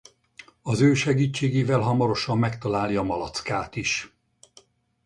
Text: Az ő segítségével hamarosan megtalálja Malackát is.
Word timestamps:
Az 0.61 0.81
ő 0.81 0.93
segítségével 0.93 1.79
hamarosan 1.79 2.37
megtalálja 2.37 3.01
Malackát 3.01 3.75
is. 3.75 4.15